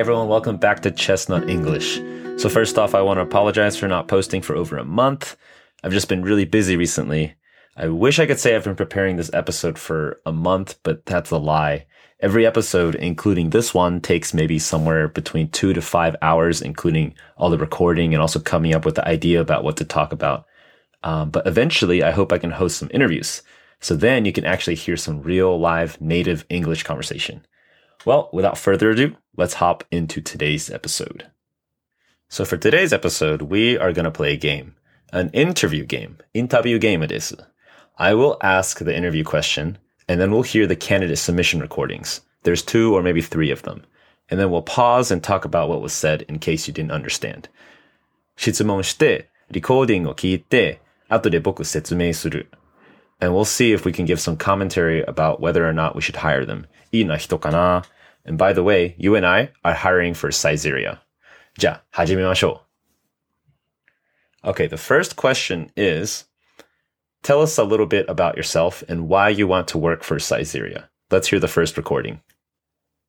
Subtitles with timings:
[0.00, 1.96] Everyone, welcome back to Chestnut English.
[2.40, 5.36] So, first off, I want to apologize for not posting for over a month.
[5.84, 7.34] I've just been really busy recently.
[7.76, 11.30] I wish I could say I've been preparing this episode for a month, but that's
[11.30, 11.84] a lie.
[12.18, 17.50] Every episode, including this one, takes maybe somewhere between two to five hours, including all
[17.50, 20.46] the recording and also coming up with the idea about what to talk about.
[21.02, 23.42] Um, but eventually, I hope I can host some interviews.
[23.80, 27.44] So then you can actually hear some real live native English conversation.
[28.06, 31.27] Well, without further ado, let's hop into today's episode.
[32.29, 34.75] So for today's episode, we are going to play a game,
[35.13, 37.33] an interview game, interview game it is.
[37.97, 42.21] I will ask the interview question and then we'll hear the candidate submission recordings.
[42.43, 43.83] There's two or maybe three of them.
[44.29, 47.49] And then we'll pause and talk about what was said in case you didn't understand.
[48.37, 52.49] 質問して、リコーディングを聞いて、後で僕説明する。
[53.19, 56.45] And we'll see if we can give some commentary about whether or not we should hire
[56.45, 56.65] them.
[56.91, 57.83] いいな人かな
[58.24, 60.98] and by the way, you and I are hiring for Saizeriya.
[64.44, 66.24] Okay, the first question is
[67.22, 70.88] Tell us a little bit about yourself and why you want to work for Saizeriya.
[71.10, 72.22] Let's hear the first recording.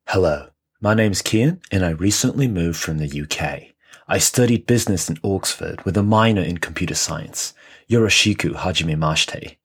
[0.06, 0.48] Hello,
[0.82, 3.72] my name's Kian, and I recently moved from the UK.
[4.08, 7.54] I studied business in Oxford with a minor in computer science.
[7.88, 9.56] Yoroshiku Hajime Mashite.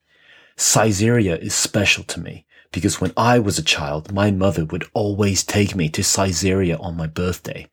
[0.56, 5.44] Caesarea is special to me because when I was a child, my mother would always
[5.44, 7.68] take me to Saizeriya on my birthday.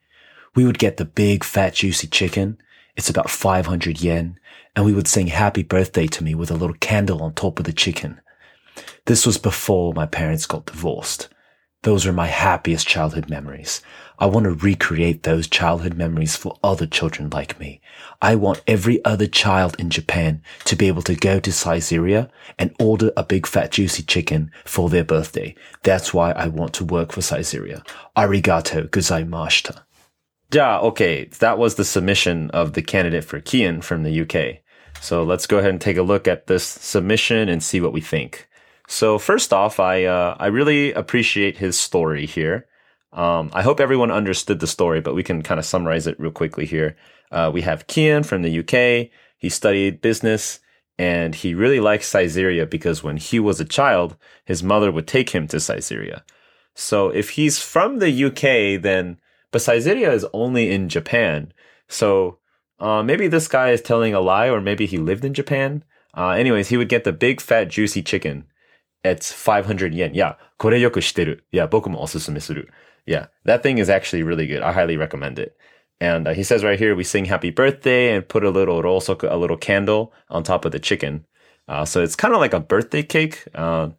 [0.55, 2.59] We would get the big fat juicy chicken.
[2.97, 4.39] It's about 500 yen.
[4.77, 7.65] And we would sing happy birthday to me with a little candle on top of
[7.65, 8.21] the chicken.
[9.07, 11.29] This was before my parents got divorced.
[11.83, 13.83] Those are my happiest childhood memories.
[14.19, 17.81] I want to recreate those childhood memories for other children like me.
[18.23, 22.75] I want every other child in Japan to be able to go to Saizeriya and
[22.79, 25.55] order a big fat juicy chicken for their birthday.
[25.83, 27.87] That's why I want to work for Saizeriya.
[28.17, 29.83] Arigato gozaimashita.
[30.53, 31.25] Yeah, okay.
[31.41, 34.63] That was the submission of the candidate for Kian from the UK.
[35.01, 38.01] So let's go ahead and take a look at this submission and see what we
[38.01, 38.49] think.
[38.87, 42.67] So first off, I uh, I really appreciate his story here.
[43.15, 46.33] Um, I hope everyone understood the story, but we can kind of summarize it real
[46.33, 46.97] quickly here.
[47.31, 49.11] Uh, we have Kian from the UK.
[49.39, 50.59] He studied business
[50.99, 55.31] and he really likes Saizeriya because when he was a child, his mother would take
[55.31, 56.23] him to Saizeriya.
[56.75, 59.19] So if he's from the UK, then,
[59.53, 61.53] but Saizeriya is only in Japan.
[61.89, 62.39] So
[62.81, 65.85] uh, maybe this guy is telling a lie or maybe he lived in Japan.
[66.17, 68.47] Uh, anyways, he would get the big fat juicy chicken.
[69.05, 70.15] It's 500 yen.
[70.15, 71.45] Yeah, これよくしてる.
[71.53, 72.71] Yeah, 僕もおすすめする.
[73.07, 74.63] Yeah, that thing is actually really good.
[74.63, 75.57] I highly recommend it.
[76.01, 79.31] And uh, he says right here, we sing happy birthday and put a little rosoku,
[79.31, 81.25] a little candle on top of the chicken.
[81.69, 83.45] Uh, so it's kind of like a birthday cake.
[83.55, 83.91] Uh,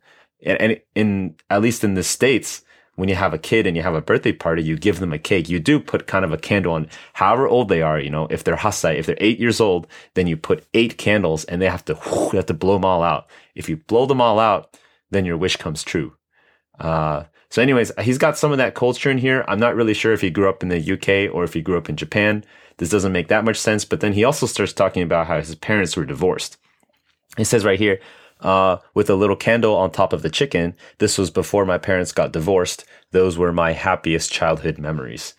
[0.44, 2.64] and, and in, at least in the States,
[2.96, 5.20] when you have a kid and you have a birthday party, you give them a
[5.20, 5.50] cake.
[5.50, 8.00] You do put kind of a candle on however old they are.
[8.00, 11.44] You know, if they're hasai, if they're eight years old, then you put eight candles
[11.46, 13.28] and they have to, whoo, you have to blow them all out.
[13.54, 14.78] If you blow them all out,
[15.12, 16.16] then your wish comes true.
[16.80, 19.45] Uh, so, anyways, he's got some of that culture in here.
[19.49, 21.79] I'm not really sure if he grew up in the UK or if he grew
[21.79, 22.45] up in Japan.
[22.79, 23.85] This doesn't make that much sense.
[23.85, 26.57] But then he also starts talking about how his parents were divorced.
[27.37, 28.01] It says right here,
[28.43, 30.75] uh, with a little candle on top of the chicken.
[30.99, 32.85] This was before my parents got divorced.
[33.13, 35.35] Those were my happiest childhood memories.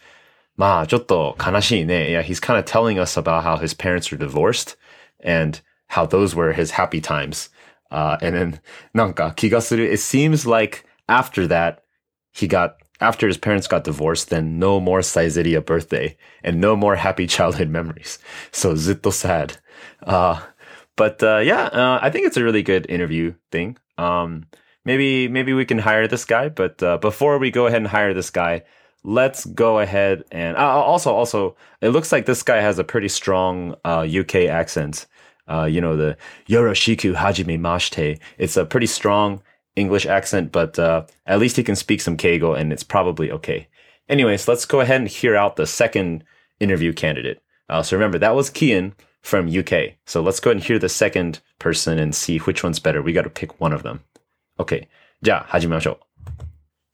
[0.57, 2.11] まあ、ちょっと悲しいね.
[2.11, 4.75] Yeah, he's kind of telling us about how his parents were divorced
[5.23, 7.49] and how those were his happy times.
[7.89, 8.59] Uh, and then,
[8.93, 11.81] なんか気がする, it seems like after that,
[12.36, 16.96] he got after his parents got divorced, then no more Saizeriya birthday and no more
[16.96, 18.18] happy childhood memories.
[18.52, 19.58] So zitto sad.
[20.02, 20.40] Uh,
[20.96, 23.76] but uh, yeah, uh, I think it's a really good interview thing.
[23.98, 24.46] Um,
[24.84, 26.48] maybe maybe we can hire this guy.
[26.48, 28.62] But uh, before we go ahead and hire this guy,
[29.02, 33.08] let's go ahead and uh, also also it looks like this guy has a pretty
[33.08, 35.06] strong uh, UK accent.
[35.48, 36.16] you know the
[36.48, 38.20] Yoroshiku Hajime Mashite.
[38.38, 39.42] It's a pretty strong
[39.76, 43.68] English accent, but uh, at least he can speak some keigo and it's probably okay.
[44.08, 46.24] Anyways, let's go ahead and hear out the second
[46.58, 47.42] interview candidate.
[47.68, 49.94] Uh, so remember, that was Kian from UK.
[50.06, 53.02] So let's go ahead and hear the second person and see which one's better.
[53.02, 54.04] We got to pick one of them.
[54.58, 54.88] Okay.
[55.22, 55.44] Ja.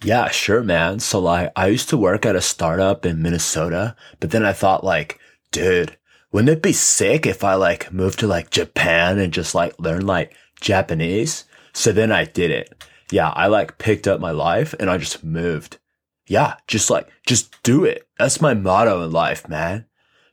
[0.03, 0.99] Yeah, sure, man.
[0.99, 4.83] So like, I used to work at a startup in Minnesota, but then I thought
[4.83, 5.21] like,
[5.53, 5.97] dude,
[6.33, 10.07] wouldn't it be sick if I like moved to like Japan and just like learn
[10.07, 11.45] like Japanese?
[11.73, 12.85] So then I did it.
[13.11, 15.79] Yeah, I like picked up my life and I just moved.
[16.27, 18.07] Yeah, just like, just do it.
[18.19, 19.87] That's my motto in life, man.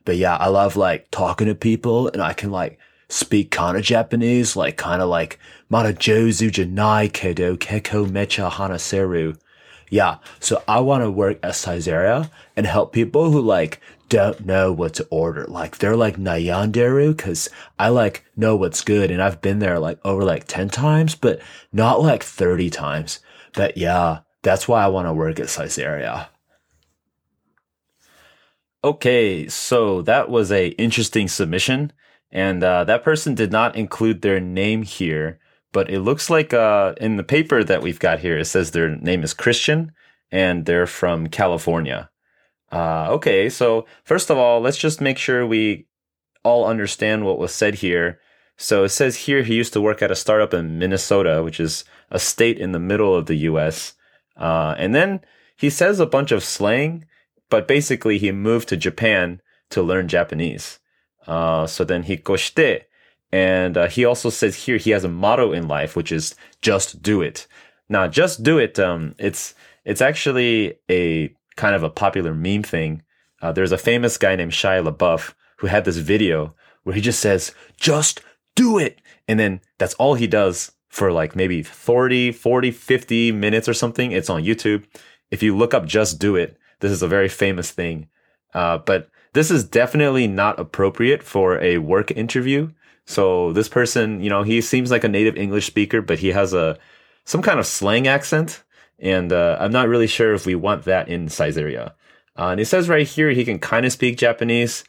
[0.04, 2.78] But yeah, I love like talking to people and I can like
[3.08, 5.38] speak kind of Japanese, like kind of like
[5.68, 9.38] Mara Jozu Janai Kedo Keko Mecha Hanaseru.
[9.90, 13.80] Yeah, so I want to work at Saizeriya and help people who like
[14.10, 15.46] don't know what to order.
[15.46, 17.48] Like they're like Nayanderu because
[17.78, 21.40] I like know what's good and I've been there like over like 10 times, but
[21.72, 23.20] not like 30 times.
[23.54, 26.28] But yeah, that's why I want to work at Saizeriya.
[28.82, 31.92] Okay, so that was a interesting submission,
[32.32, 35.38] and uh, that person did not include their name here,
[35.70, 38.96] but it looks like uh, in the paper that we've got here, it says their
[38.96, 39.92] name is Christian,
[40.32, 42.09] and they're from California.
[42.72, 45.86] Uh, okay, so first of all, let's just make sure we
[46.44, 48.20] all understand what was said here.
[48.56, 51.84] So it says here he used to work at a startup in Minnesota, which is
[52.10, 53.94] a state in the middle of the U.S.
[54.36, 55.20] Uh, and then
[55.56, 57.06] he says a bunch of slang
[57.50, 60.78] but basically, he moved to Japan to learn Japanese.
[61.26, 62.84] Uh, so then he koshite,
[63.30, 67.02] and uh, he also says here he has a motto in life, which is just
[67.02, 67.46] do it.
[67.88, 68.78] Now, just do it.
[68.78, 73.02] Um, it's it's actually a kind of a popular meme thing.
[73.42, 76.54] Uh, there's a famous guy named Shia LaBeouf who had this video
[76.84, 78.22] where he just says, just
[78.56, 79.00] do it.
[79.28, 84.10] And then that's all he does for like maybe 30, 40, 50 minutes or something.
[84.10, 84.84] It's on YouTube.
[85.30, 88.08] If you look up just do it, this is a very famous thing.
[88.54, 92.70] Uh, but this is definitely not appropriate for a work interview.
[93.04, 96.54] So this person, you know, he seems like a native English speaker, but he has
[96.54, 96.78] a
[97.26, 98.64] some kind of slang accent,
[99.00, 101.92] and uh, I'm not really sure if we want that in Saizeriya.
[102.38, 104.84] Uh, and it says right here he can kind of speak Japanese.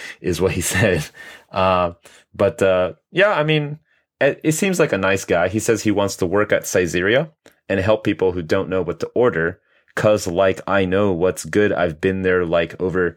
[0.20, 1.06] is what he said.
[1.50, 1.92] Uh,
[2.34, 3.78] but uh, yeah, I mean,
[4.20, 5.48] it, it, seems like a nice guy.
[5.48, 7.30] He says he wants to work at Saizeriya
[7.68, 9.60] and help people who don't know what to order.
[9.94, 11.72] Cause like I know what's good.
[11.72, 13.16] I've been there like over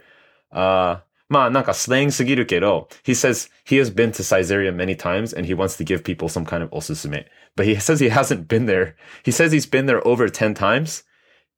[0.52, 0.98] uh,
[1.30, 6.30] まあなんかスラングすぎるけど、he says he has been to Saizeriya many times and he wants to give people
[6.30, 7.28] some kind of おすすめ。
[7.56, 8.96] But he says he hasn't been there.
[9.24, 11.04] He says he's been there over 10 times.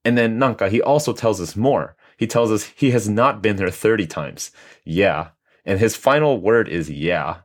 [0.04, 1.96] And then なんか he also tells us more.
[2.18, 4.52] He tells us he has not been there 30 times.
[4.86, 5.30] Yeah.
[5.66, 7.42] And his final word is yeah,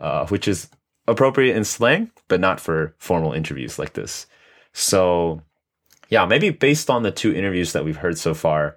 [0.00, 0.68] uh, which is
[1.06, 4.26] appropriate in slang, but not for formal interviews like this.
[4.72, 5.42] So
[6.08, 8.76] yeah, maybe based on the two interviews that we've heard so far,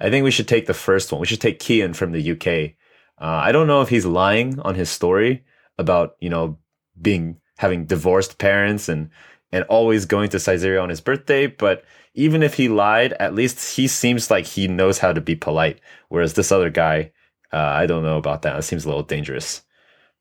[0.00, 1.20] I think we should take the first one.
[1.20, 2.74] We should take Kian from the UK.
[3.20, 5.44] Uh, I don't know if he's lying on his story
[5.78, 6.58] about, you know,
[7.00, 9.10] being having divorced parents and
[9.52, 13.76] and always going to Saizeriya on his birthday, but even if he lied, at least
[13.76, 15.80] he seems like he knows how to be polite.
[16.08, 17.12] Whereas this other guy,
[17.52, 18.56] uh, I don't know about that.
[18.58, 19.62] It seems a little dangerous.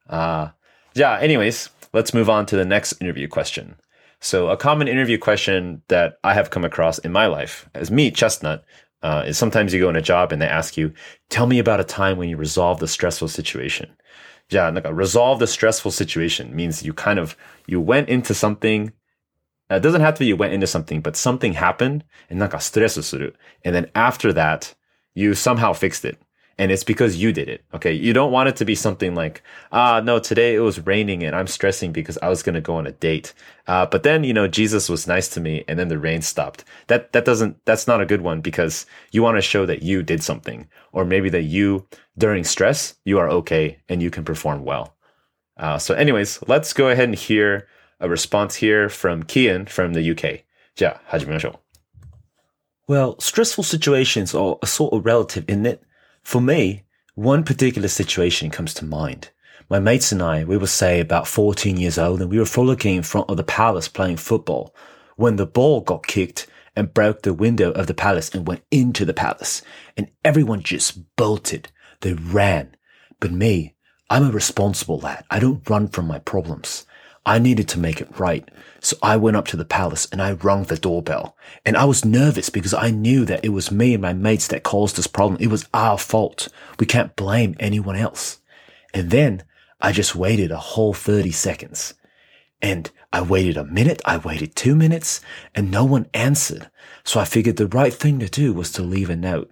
[0.10, 0.50] Uh,
[0.96, 3.76] yeah, anyways, let's move on to the next interview question.
[4.20, 8.12] So, a common interview question that I have come across in my life as me,
[8.12, 8.66] Chestnut,
[9.02, 10.94] uh, is sometimes you go in a job and they ask you,
[11.30, 13.90] tell me about a time when you resolved a stressful situation.
[14.50, 17.38] Yeah, like resolve the stressful situation means you kind of,
[17.68, 18.94] you went into something.
[19.72, 22.54] Uh, it doesn't have to be you went into something, but something happened and like
[22.54, 23.14] a stress
[23.64, 24.74] And then after that,
[25.14, 26.20] you somehow fixed it
[26.59, 27.65] and it's because you did it.
[27.75, 27.93] Okay.
[27.93, 29.43] You don't want it to be something like,
[29.73, 32.77] ah, no, today it was raining and I'm stressing because I was going to go
[32.77, 33.35] on a date.
[33.67, 36.65] Uh, but then, you know, Jesus was nice to me and then the rain stopped.
[36.87, 40.03] That, that doesn't, that's not a good one because you want to show that you
[40.03, 41.87] did something or maybe that you,
[42.17, 44.95] during stress, you are okay and you can perform well.
[45.57, 47.67] Uh, so anyways, let's go ahead and hear
[48.01, 50.45] a response here from Kian from the UK.
[50.77, 51.61] じゃあ、始めましょ
[52.89, 52.93] う。
[52.93, 55.81] Well, stressful situations are a sort of relative, isn't it?
[56.30, 56.84] For me,
[57.16, 59.32] one particular situation comes to mind.
[59.68, 62.98] My mates and I, we were say about 14 years old and we were frolicking
[62.98, 64.76] in front of the palace playing football
[65.16, 66.46] when the ball got kicked
[66.76, 69.64] and broke the window of the palace and went into the palace
[69.98, 71.72] and everyone just bolted.
[72.02, 72.76] They ran.
[73.20, 73.74] But me,
[74.08, 75.26] I'm a responsible lad.
[75.32, 76.86] I don't run from my problems.
[77.26, 78.48] I needed to make it right.
[78.82, 81.36] So I went up to the palace and I rung the doorbell.
[81.66, 84.64] And I was nervous because I knew that it was me and my mates that
[84.64, 85.42] caused this problem.
[85.42, 86.48] It was our fault.
[86.80, 88.40] We can't blame anyone else.
[88.94, 89.44] And then
[89.82, 91.94] I just waited a whole 30 seconds.
[92.62, 95.22] And I waited a minute, I waited two minutes,
[95.56, 96.70] and no one answered.
[97.04, 99.50] So I figured the right thing to do was to leave a note.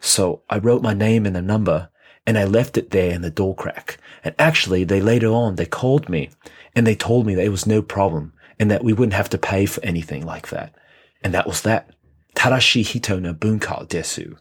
[0.00, 1.90] So I wrote my name and a number,
[2.26, 3.98] and I left it there in the door crack.
[4.24, 6.30] And actually, they later on, they called me,
[6.75, 9.37] and they told me that it was no problem and that we wouldn't have to
[9.37, 10.73] pay for anything like that.
[11.23, 11.89] And that was that.
[12.35, 14.37] Tarashi hito no bunka desu.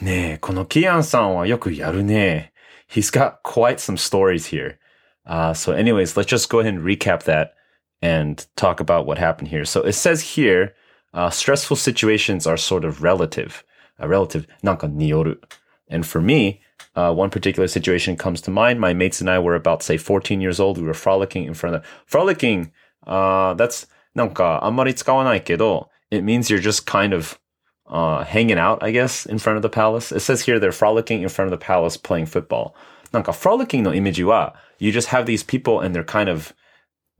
[0.00, 2.52] ねえ、このキアンさんはよくやるね。
[2.90, 4.78] He's got quite some stories here.
[5.24, 7.54] Uh, so anyways, let's just go ahead and recap that
[8.02, 9.64] and talk about what happened here.
[9.64, 10.74] So it says here,
[11.14, 13.64] uh, stressful situations are sort of relative.
[14.00, 15.40] Uh, relative, なんかによる.
[15.88, 16.60] And for me,
[16.94, 18.80] Uh, one particular situation comes to mind.
[18.80, 20.78] My mates and I were about, say, 14 years old.
[20.78, 22.70] We were frolicking in front of the, frolicking,
[23.06, 27.38] uh, that's, なんか、あんまり使わないけど, it means you're just kind of,
[27.86, 30.12] uh, hanging out, I guess, in front of the palace.
[30.14, 32.74] It says here they're frolicking in front of the palace playing football.
[33.12, 36.52] なんか frolicking のイメージは you just have these people and they're kind of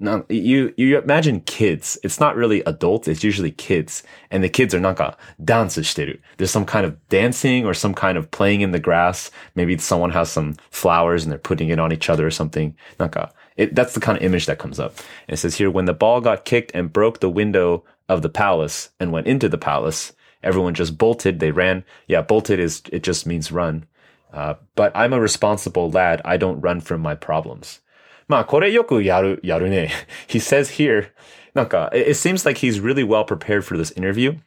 [0.01, 1.97] no, you, you imagine kids.
[2.03, 3.09] It's not really adults.
[3.09, 4.01] It's usually kids.
[4.31, 5.75] And the kids are nanka dance.
[5.75, 9.29] There's some kind of dancing or some kind of playing in the grass.
[9.55, 12.75] Maybe someone has some flowers and they're putting it on each other or something.
[12.97, 14.95] Nanka, it, that's the kind of image that comes up.
[15.27, 18.29] And it says here, when the ball got kicked and broke the window of the
[18.29, 20.13] palace and went into the palace,
[20.43, 21.41] everyone just bolted.
[21.41, 21.83] They ran.
[22.07, 23.85] Yeah, bolted is, it just means run.
[24.31, 26.21] Uh, but I'm a responsible lad.
[26.23, 27.81] I don't run from my problems.
[28.29, 29.91] まあ、これよくやる、やるね。
[30.27, 31.09] he says here,
[31.55, 34.37] なんか、it seems like he's really well prepared for this interview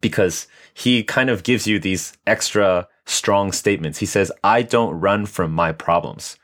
[0.00, 3.98] because he kind of gives you these extra strong statements.
[3.98, 6.38] He says, I don't run from my problems.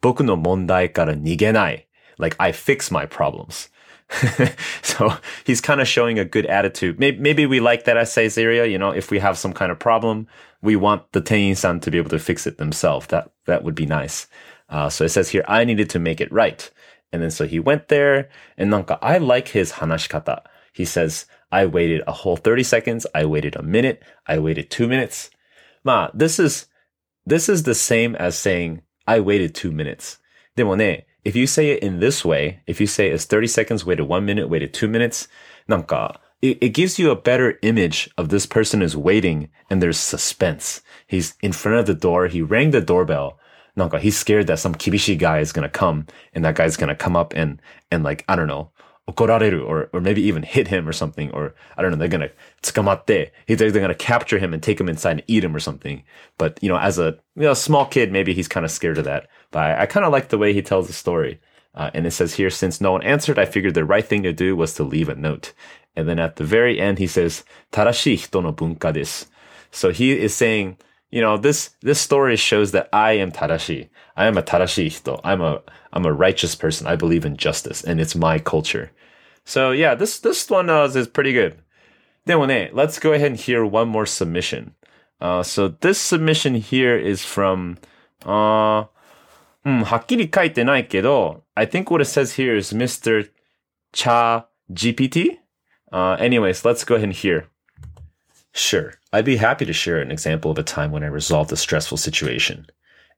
[0.00, 1.86] 僕の問題から逃げない。
[2.18, 3.70] Like, I fix my problems.
[4.82, 5.12] so
[5.44, 6.98] he's kind of showing a good attitude.
[6.98, 9.78] Maybe, maybe we like that at Saizeriya, you know, if we have some kind of
[9.78, 10.26] problem,
[10.62, 13.08] we want the Tenin-san to be able to fix it themselves.
[13.08, 14.26] That, that would be nice.
[14.69, 16.69] Uh, so it says here, I needed to make it right.
[17.11, 20.41] And then so he went there and nanka, I like his hanashikata.
[20.73, 23.05] He says, I waited a whole 30 seconds.
[23.13, 24.01] I waited a minute.
[24.25, 25.29] I waited two minutes.
[25.83, 26.67] Ma, this is,
[27.25, 30.19] this is the same as saying, I waited two minutes.
[30.55, 34.25] でもね、if you say it in this way, if you say it's 30 seconds, waited one
[34.25, 35.27] minute, waited two minutes,
[35.67, 39.97] nanka, it, it gives you a better image of this person is waiting and there's
[39.97, 40.81] suspense.
[41.07, 42.27] He's in front of the door.
[42.27, 43.39] He rang the doorbell.
[43.78, 47.16] Nanka, he's scared that some kibishi guy is gonna come and that guy's gonna come
[47.16, 48.70] up and, and like, I don't know,
[49.08, 51.30] okorareru or, or maybe even hit him or something.
[51.30, 52.30] Or I don't know, they're gonna
[52.62, 53.30] tsukamatte.
[53.46, 56.02] They're gonna capture him and take him inside and eat him or something.
[56.36, 59.04] But, you know, as a, you know, small kid, maybe he's kind of scared of
[59.04, 59.28] that.
[59.50, 61.40] But I, I kind of like the way he tells the story.
[61.74, 64.32] Uh, and it says here, since no one answered, I figured the right thing to
[64.32, 65.52] do was to leave a note.
[65.94, 69.26] And then at the very end, he says, tarashi hito no bunka desu.
[69.70, 70.78] So he is saying,
[71.11, 73.89] you know, this, this story shows that I am Tarashi.
[74.15, 75.19] I am a Tarashi hito.
[75.23, 76.87] I'm a, I'm a righteous person.
[76.87, 78.91] I believe in justice and it's my culture.
[79.45, 81.59] So yeah, this, this one uh, is pretty good.
[82.25, 82.39] Then
[82.73, 84.75] let's go ahead and hear one more submission.
[85.19, 87.77] Uh, so this submission here is from,
[88.25, 88.85] uh,
[89.65, 93.29] うん、はっきり書いてないけど、I think what it says here is Mr.
[93.93, 95.39] Cha GPT.
[95.91, 97.47] Uh, anyways, let's go ahead and hear.
[98.54, 101.56] Sure, I'd be happy to share an example of a time when I resolved a
[101.56, 102.66] stressful situation.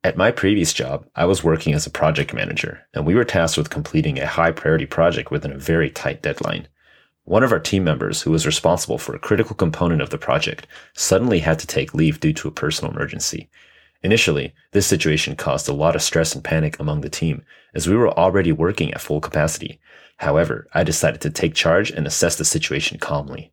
[0.02, 3.58] At my previous job, I was working as a project manager, and we were tasked
[3.58, 6.68] with completing a high priority project within a very tight deadline.
[7.24, 10.66] One of our team members, who was responsible for a critical component of the project,
[10.94, 13.50] suddenly had to take leave due to a personal emergency.
[14.02, 17.42] Initially, this situation caused a lot of stress and panic among the team,
[17.74, 19.80] as we were already working at full capacity.
[20.16, 23.52] However, I decided to take charge and assess the situation calmly.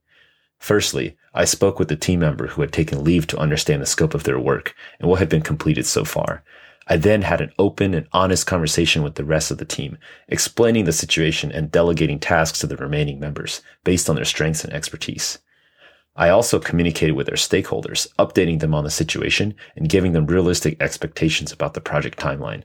[0.60, 4.14] Firstly, I spoke with the team member who had taken leave to understand the scope
[4.14, 6.44] of their work and what had been completed so far.
[6.88, 9.98] I then had an open and honest conversation with the rest of the team,
[10.30, 14.74] explaining the situation and delegating tasks to the remaining members based on their strengths and
[14.74, 15.40] expertise.
[16.16, 20.82] I also communicated with their stakeholders, updating them on the situation and giving them realistic
[20.82, 22.64] expectations about the project timeline.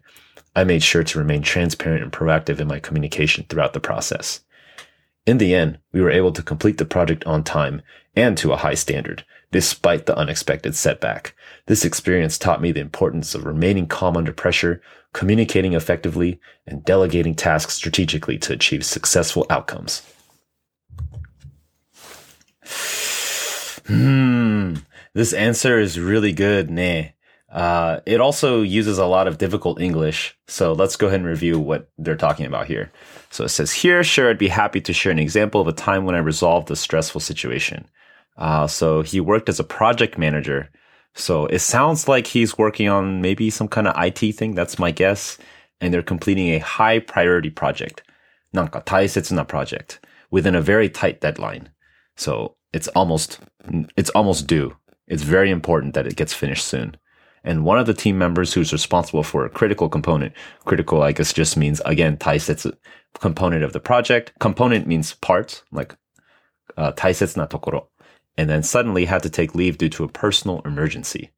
[0.56, 4.40] I made sure to remain transparent and proactive in my communication throughout the process.
[5.24, 7.82] In the end, we were able to complete the project on time
[8.16, 11.36] and to a high standard, despite the unexpected setback.
[11.66, 17.36] This experience taught me the importance of remaining calm under pressure, communicating effectively, and delegating
[17.36, 20.02] tasks strategically to achieve successful outcomes.
[23.86, 24.74] Hmm,
[25.14, 27.14] this answer is really good, ne.
[27.51, 30.37] Uh, it also uses a lot of difficult English.
[30.47, 32.91] So let's go ahead and review what they're talking about here.
[33.29, 36.05] So it says here, sure, I'd be happy to share an example of a time
[36.05, 37.87] when I resolved a stressful situation.
[38.37, 40.69] Uh, so he worked as a project manager.
[41.15, 44.53] So it sounds like he's working on maybe some kind of IT thing.
[44.53, 45.37] That's my guess.
[45.79, 48.03] And they're completing a high priority project.
[48.53, 49.99] なんか大切な project
[50.31, 51.69] within a very tight deadline.
[52.15, 53.39] So it's almost,
[53.97, 54.75] it's almost due.
[55.05, 56.97] It's very important that it gets finished soon
[57.44, 60.32] and one of the team members who's responsible for a critical component.
[60.64, 62.72] Critical, I guess, just means again, taisetsu
[63.20, 64.32] component of the project.
[64.38, 65.96] Component means part, like
[66.76, 67.86] uh, taisetsu na tokoro.
[68.38, 71.30] And then suddenly had to take leave due to a personal emergency.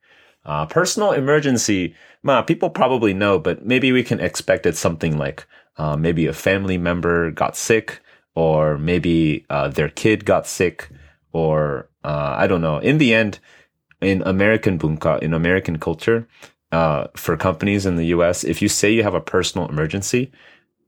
[0.45, 5.47] Uh, personal emergency, ma, people probably know, but maybe we can expect it something like
[5.79, 8.01] uh, maybe a family member got sick,
[8.37, 10.89] or maybe uh, their kid got sick,
[11.33, 12.79] or uh, I don't know.
[12.79, 13.39] In the end,
[14.05, 16.29] in American bunka, in American culture,
[16.73, 18.45] uh, for companies in the U.S.
[18.45, 20.33] If you say you have a personal emergency,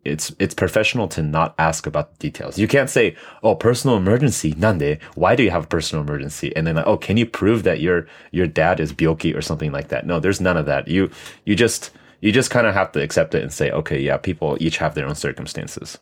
[0.04, 2.58] it's it's professional to not ask about the details.
[2.58, 5.00] You can't say, "Oh, personal emergency, nande.
[5.14, 7.80] Why do you have a personal emergency?" And then, like, "Oh, can you prove that
[7.80, 10.88] your your dad is byoki or something like that?" No, there's none of that.
[10.88, 11.10] You
[11.44, 14.56] you just you just kind of have to accept it and say, "Okay, yeah, people
[14.60, 15.98] each have their own circumstances."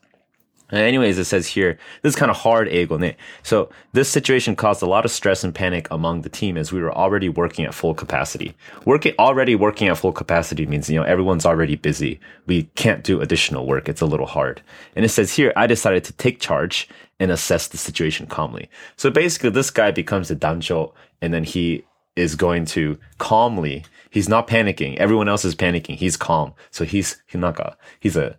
[0.77, 3.17] Anyways, it says here, this is kind of hard, Egone.
[3.43, 6.81] So this situation caused a lot of stress and panic among the team as we
[6.83, 8.55] were already working at full capacity.
[8.85, 12.21] Working, already working at full capacity means, you know, everyone's already busy.
[12.47, 13.89] We can't do additional work.
[13.89, 14.63] It's a little hard.
[14.97, 16.89] And it says here, I decided to take charge
[17.21, 18.69] and assess the situation calmly.
[18.97, 21.85] So basically, this guy becomes a danjo and then he
[22.17, 24.97] is going to calmly, he's not panicking.
[24.97, 25.97] Everyone else is panicking.
[25.97, 26.55] He's calm.
[26.71, 28.37] So he's, hinaka, he's a,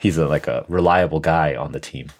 [0.00, 2.10] he's a, like a reliable guy on the team.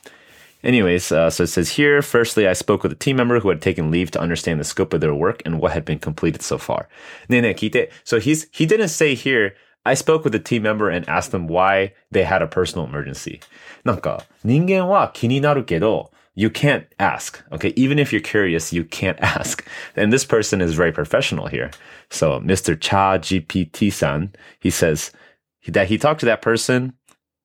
[0.62, 3.62] Anyways, uh, so it says here, firstly, I spoke with a team member who had
[3.62, 6.58] taken leave to understand the scope of their work and what had been completed so
[6.58, 6.88] far.
[8.04, 9.54] So he's, he didn't say here,
[9.86, 13.40] I spoke with a team member and asked them why they had a personal emergency.
[16.34, 17.42] You can't ask.
[17.52, 17.72] Okay.
[17.76, 19.66] Even if you're curious, you can't ask.
[19.96, 21.70] And this person is very professional here.
[22.10, 22.76] So Mr.
[22.76, 25.10] ChatGPT san, he says
[25.68, 26.94] that he talked to that person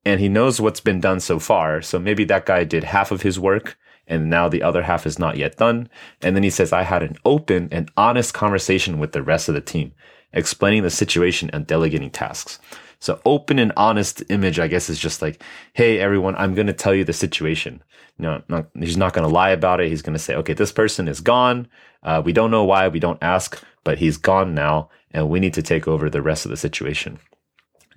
[0.06, 1.82] and he knows what's been done so far.
[1.82, 5.18] So maybe that guy did half of his work and now the other half is
[5.18, 5.90] not yet done.
[6.22, 9.56] And then he says, I had an open and honest conversation with the rest of
[9.56, 9.94] the team,
[10.32, 12.60] explaining the situation and delegating tasks.
[13.00, 15.42] So open and honest image, I guess, is just like,
[15.74, 17.84] Hey, everyone, I'm going to tell you the situation.
[18.18, 19.90] No, not, he's not going to lie about it.
[19.90, 21.68] He's going to say, okay, this person is gone.
[22.02, 22.88] Uh, we don't know why.
[22.88, 26.46] We don't ask, but he's gone now and we need to take over the rest
[26.46, 27.20] of the situation.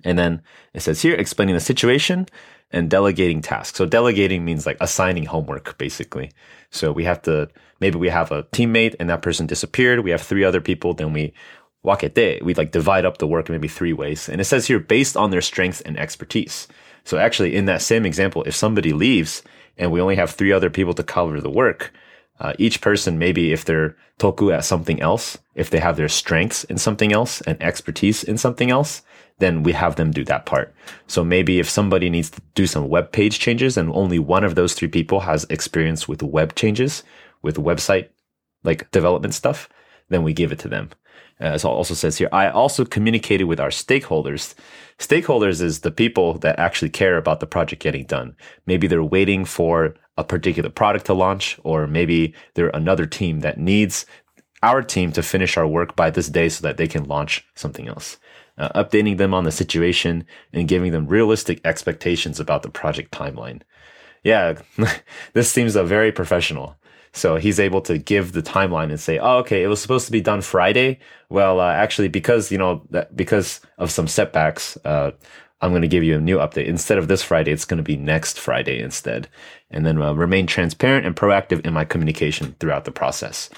[0.03, 0.41] And then
[0.73, 2.27] it says here, explaining the situation
[2.71, 3.77] and delegating tasks.
[3.77, 6.31] So delegating means like assigning homework, basically.
[6.71, 10.03] So we have to, maybe we have a teammate and that person disappeared.
[10.03, 10.93] We have three other people.
[10.93, 11.33] Then we
[11.83, 14.29] walk wakete, we like divide up the work in maybe three ways.
[14.29, 16.67] And it says here, based on their strengths and expertise.
[17.05, 19.43] So actually in that same example, if somebody leaves
[19.77, 21.93] and we only have three other people to cover the work,
[22.39, 26.63] uh, each person, maybe if they're toku at something else, if they have their strengths
[26.65, 29.01] in something else and expertise in something else,
[29.39, 30.73] then we have them do that part.
[31.07, 34.55] So maybe if somebody needs to do some web page changes and only one of
[34.55, 37.03] those three people has experience with web changes,
[37.41, 38.09] with website
[38.63, 39.69] like development stuff,
[40.09, 40.89] then we give it to them.
[41.41, 44.55] Uh, as it also says here, I also communicated with our stakeholders.
[44.97, 48.35] Stakeholders is the people that actually care about the project getting done.
[48.65, 53.57] Maybe they're waiting for a particular product to launch, or maybe they're another team that
[53.57, 54.05] needs
[54.61, 57.87] our team to finish our work by this day so that they can launch something
[57.87, 58.17] else
[58.59, 63.61] uh, updating them on the situation and giving them realistic expectations about the project timeline.
[64.23, 64.59] Yeah,
[65.33, 66.75] this seems a very professional.
[67.11, 70.11] So he's able to give the timeline and say, "Oh, okay, it was supposed to
[70.11, 70.99] be done Friday.
[71.29, 75.11] Well, uh, actually, because you know that because of some setbacks, uh,
[75.61, 76.67] I'm going to give you a new update.
[76.67, 79.27] Instead of this Friday, it's going to be next Friday instead.
[79.71, 83.49] And then uh, remain transparent and proactive in my communication throughout the process.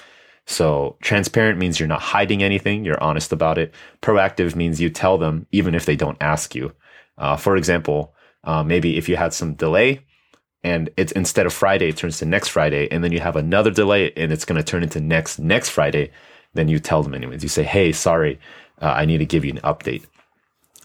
[0.46, 2.84] So transparent means you're not hiding anything.
[2.84, 3.72] You're honest about it.
[4.00, 6.72] Proactive means you tell them even if they don't ask you.
[7.16, 10.04] Uh, for example, uh, maybe if you had some delay
[10.64, 13.70] and it's instead of Friday, it turns to next Friday, and then you have another
[13.70, 16.10] delay and it's going to turn into next next Friday,
[16.54, 17.42] then you tell them anyways.
[17.42, 18.38] You say, "Hey, sorry,
[18.80, 20.04] uh, I need to give you an update."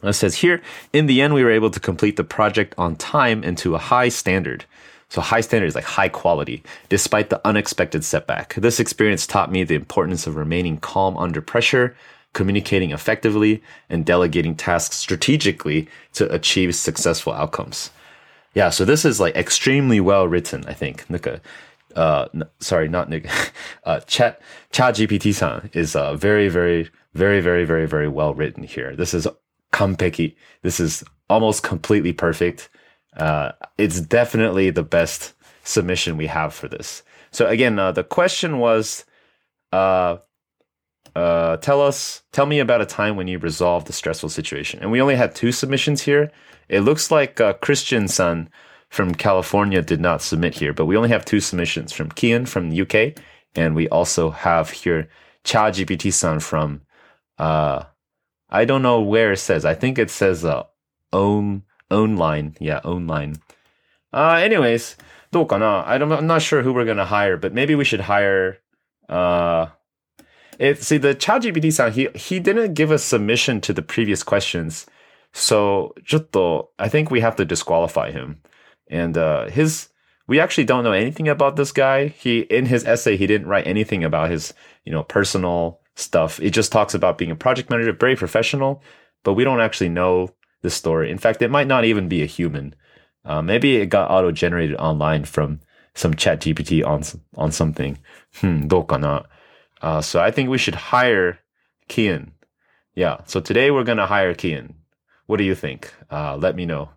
[0.04, 0.62] It says here,
[0.94, 3.80] in the end, we were able to complete the project on time and to a
[3.80, 4.66] high standard.
[5.10, 8.56] So high standard is like high quality, despite the unexpected setback.
[8.56, 11.96] This experience taught me the importance of remaining calm under pressure,
[12.34, 17.90] communicating effectively, and delegating tasks strategically to achieve successful outcomes.
[18.54, 21.06] Yeah, so this is like extremely well written, I think.
[21.96, 22.28] uh,
[22.60, 23.30] sorry, not Nick,
[23.86, 24.42] uh, Chat,
[24.72, 28.96] Chat GPT-san is uh, very, very, very, very, very, very well written here.
[28.96, 29.28] This is
[29.74, 30.36] kampeki.
[30.64, 32.70] This is almost completely perfect.
[33.18, 37.04] Uh, it's definitely the best submission we have for this.
[37.32, 39.06] So again, uh, the question was,
[39.74, 40.18] uh,
[41.16, 44.80] uh, tell us, tell me about a time when you resolved a stressful situation.
[44.82, 46.32] And we only had two submissions here.
[46.70, 48.50] It looks like uh, Christian Sun
[48.90, 52.70] from California did not submit here, but we only have two submissions from Kian from
[52.70, 53.22] the UK,
[53.56, 55.10] and we also have here
[55.44, 56.82] ChatGPT Sun from,
[57.38, 57.84] uh,
[58.50, 59.66] I don't know where it says.
[59.66, 60.64] I think it says uh,
[61.91, 62.57] own line.
[62.61, 63.37] Yeah, own line.
[64.13, 64.97] Uh, anyways,
[65.31, 68.03] どうかな I don't, I'm not sure who we're going to hire, but maybe we should
[68.03, 68.59] hire,
[69.09, 69.69] uh,
[70.59, 74.87] it, see, the ChatGPT san, he, he didn't give a submission to the previous questions.
[75.33, 78.43] So, ちょっと, I think we have to disqualify him.
[78.91, 79.89] And, uh, his,
[80.29, 82.09] we actually don't know anything about this guy.
[82.09, 84.53] He, in his essay, he didn't write anything about his,
[84.85, 86.39] you know, personal stuff.
[86.41, 88.83] It just talks about being a project manager, very professional,
[89.25, 91.11] but we don't actually know the story.
[91.11, 92.75] In fact, it might not even be a human.
[93.25, 95.61] Uh, maybe it got auto generated online from
[95.95, 97.03] some chat GPT on,
[97.37, 97.99] on something.
[98.41, 99.25] Hmm, どうかな?
[99.81, 101.39] Uh, so I think we should hire
[101.89, 102.33] Kian.
[102.95, 103.19] Yeah.
[103.27, 104.75] So today we're going to hire Kian.
[105.27, 105.93] What do you think?
[106.11, 106.91] Uh, let me know.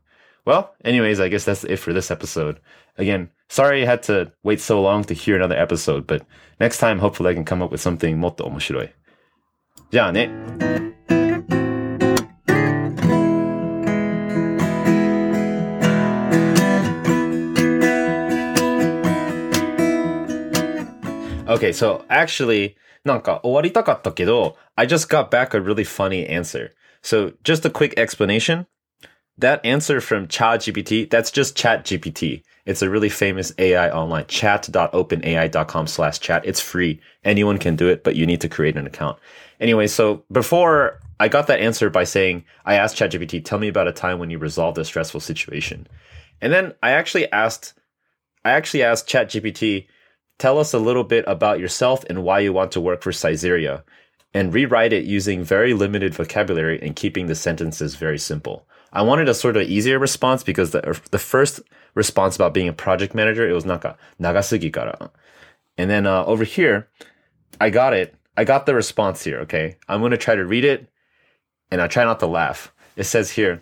[0.45, 2.59] Well, anyways, I guess that's it for this episode.
[2.97, 6.25] Again, sorry I had to wait so long to hear another episode, but
[6.59, 8.89] next time hopefully I can come up with something もっと面白い。
[9.91, 10.29] じゃあね。
[21.49, 26.71] Okay, so actually, なんか終わりたかったけど、I just got back a really funny answer.
[27.01, 28.65] So just a quick explanation.
[29.37, 32.43] That answer from ChatGPT, that's just ChatGPT.
[32.65, 36.45] It's a really famous AI online, chat.openai.com slash chat.
[36.45, 36.99] It's free.
[37.23, 39.19] Anyone can do it, but you need to create an account.
[39.59, 43.87] Anyway, so before I got that answer by saying, I asked ChatGPT, tell me about
[43.87, 45.87] a time when you resolved a stressful situation.
[46.41, 47.73] And then I actually asked,
[48.43, 49.87] I actually asked ChatGPT,
[50.40, 53.84] tell us a little bit about yourself and why you want to work for Saizeriya
[54.32, 58.66] and rewrite it using very limited vocabulary and keeping the sentences very simple.
[58.92, 61.60] I wanted a sort of easier response because the the first
[61.94, 65.10] response about being a project manager it was naka nagasugi kara.
[65.76, 66.88] And then uh, over here,
[67.60, 68.14] I got it.
[68.36, 69.40] I got the response here.
[69.40, 70.88] Okay, I'm gonna try to read it,
[71.70, 72.72] and I try not to laugh.
[72.96, 73.60] It says here,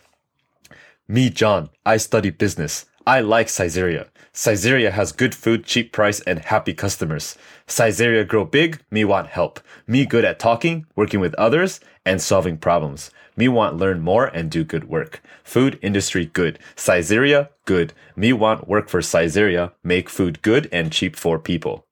[1.07, 1.71] "Me, John.
[1.85, 2.87] I study business.
[3.09, 4.09] I like Saizeriya.
[4.35, 7.39] Saizeriya has good food, cheap price, and happy customers.
[7.67, 9.61] Saizeriya grow big, me want help.
[9.87, 13.11] Me good at talking, working with others, and solving problems.
[13.35, 15.23] Me want learn more and do good work.
[15.43, 16.59] Food industry good.
[16.77, 17.95] Saizeriya good.
[18.15, 21.87] Me want work for Saizeriya, make food good and cheap for people.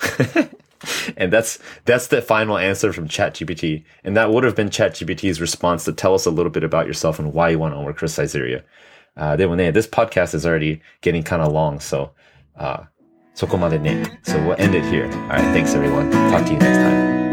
[1.16, 3.84] and that's that's the final answer from ChatGPT.
[4.04, 7.18] And that would have been ChatGPT's response to tell us a little bit about yourself
[7.18, 8.06] and why you want to work for
[9.17, 9.69] Cyxeria.
[9.69, 12.11] Uh, this podcast is already getting kind of long, so
[12.57, 12.83] uh,
[13.35, 14.19] そこまでね.
[14.23, 15.05] So we'll end it here.
[15.05, 16.11] All right, thanks everyone.
[16.31, 17.26] Talk to you next time.